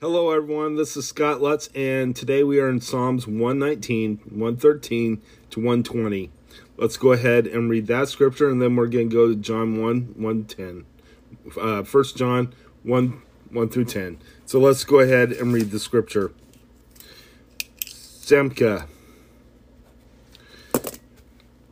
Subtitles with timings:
[0.00, 0.76] Hello, everyone.
[0.76, 5.20] This is Scott Lutz, and today we are in Psalms 119, 113
[5.50, 6.30] to 120.
[6.76, 9.82] Let's go ahead and read that scripture, and then we're going to go to John
[9.82, 10.86] 1, 110.
[11.60, 12.54] Uh, 1 John
[12.84, 14.18] 1, 1 through 10.
[14.46, 16.30] So let's go ahead and read the scripture.
[17.80, 18.86] Semka.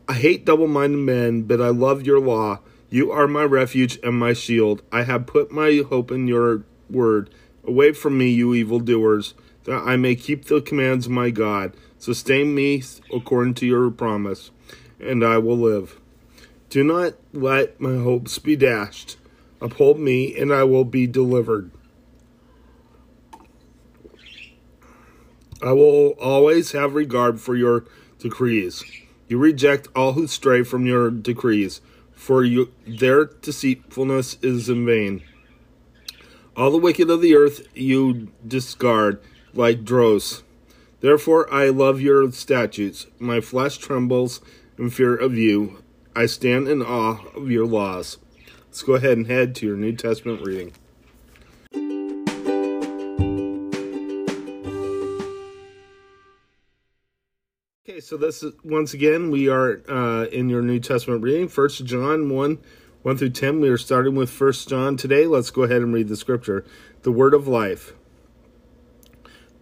[0.09, 2.59] I hate double minded men, but I love your law.
[2.89, 4.81] You are my refuge and my shield.
[4.91, 7.29] I have put my hope in your word.
[7.67, 9.33] Away from me, you evildoers,
[9.65, 11.73] that I may keep the commands of my God.
[11.99, 12.81] Sustain me
[13.13, 14.51] according to your promise,
[15.01, 15.99] and I will live.
[16.69, 19.17] Do not let my hopes be dashed.
[19.61, 21.71] Uphold me, and I will be delivered.
[25.61, 27.83] I will always have regard for your
[28.19, 28.83] decrees.
[29.27, 31.81] You reject all who stray from your decrees,
[32.13, 35.23] for you, their deceitfulness is in vain.
[36.57, 39.21] All the wicked of the earth you discard
[39.53, 40.41] like dross.
[41.01, 43.05] Therefore I love your statutes.
[43.19, 44.41] My flesh trembles
[44.75, 45.83] in fear of you.
[46.15, 48.17] I stand in awe of your laws.
[48.65, 50.73] Let's go ahead and head to your New Testament reading.
[57.87, 61.85] Okay, so this is once again we are uh, in your New Testament reading, First
[61.85, 62.57] John one
[63.07, 63.61] 1 through 10.
[63.61, 65.27] We are starting with First John today.
[65.27, 66.65] Let's go ahead and read the scripture.
[67.03, 67.93] The word of life.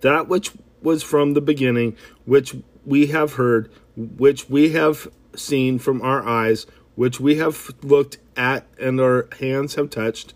[0.01, 2.55] That which was from the beginning, which
[2.87, 8.65] we have heard, which we have seen from our eyes, which we have looked at
[8.79, 10.33] and our hands have touched,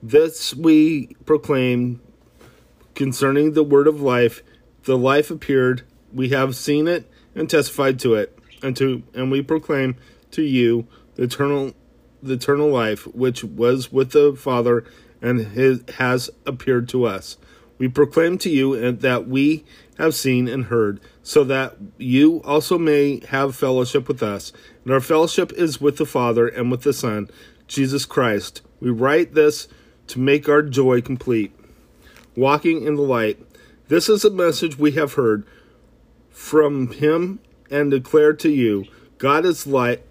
[0.00, 2.00] this we proclaim
[2.94, 4.40] concerning the word of life.
[4.84, 9.42] The life appeared, we have seen it and testified to it, and to and we
[9.42, 9.96] proclaim
[10.30, 11.74] to you the eternal
[12.22, 14.84] the eternal life which was with the Father
[15.20, 17.36] and his, has appeared to us.
[17.78, 19.64] We proclaim to you that we
[19.98, 24.52] have seen and heard, so that you also may have fellowship with us.
[24.84, 27.28] And our fellowship is with the Father and with the Son,
[27.66, 28.62] Jesus Christ.
[28.80, 29.68] We write this
[30.08, 31.52] to make our joy complete.
[32.36, 33.38] Walking in the light.
[33.88, 35.46] This is a message we have heard
[36.30, 37.40] from him
[37.70, 38.84] and declare to you.
[39.18, 40.04] God is light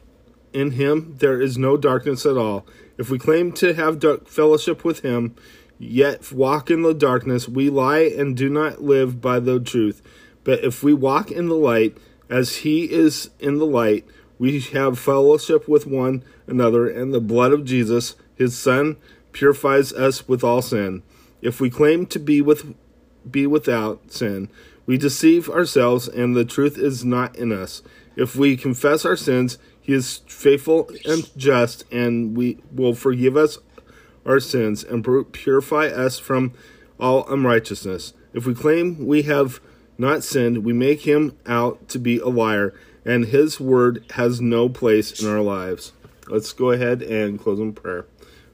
[0.54, 2.66] in him there is no darkness at all.
[2.98, 5.36] If we claim to have fellowship with him,
[5.80, 10.02] yet walk in the darkness, we lie and do not live by the truth.
[10.44, 11.98] But if we walk in the light,
[12.30, 14.06] as he is in the light,
[14.40, 18.98] we have fellowship with one another, and the blood of Jesus, his Son,
[19.32, 21.04] purifies us with all sin.
[21.42, 22.74] If we claim to be with
[23.30, 24.50] be without sin,
[24.86, 27.84] we deceive ourselves, and the truth is not in us.
[28.16, 33.58] If we confess our sins, he is faithful and just, and we will forgive us
[34.26, 35.04] our sins and
[35.34, 36.54] purify us from
[37.00, 38.14] all unrighteousness.
[38.34, 39.60] If we claim we have
[39.98, 44.70] not sinned, we make him out to be a liar, and his word has no
[44.70, 45.94] place in our lives.
[46.28, 48.06] Let's go ahead and close in prayer.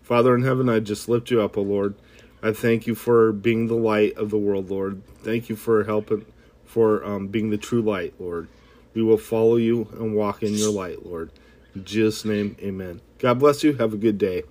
[0.01, 1.95] Father in heaven, I just lift you up, O Lord.
[2.41, 5.01] I thank you for being the light of the world, Lord.
[5.21, 6.25] Thank you for helping,
[6.65, 8.47] for um, being the true light, Lord.
[8.97, 11.29] We will follow you and walk in your light, Lord.
[11.75, 12.99] In Jesus' name, amen.
[13.19, 13.73] God bless you.
[13.73, 14.41] Have a good day.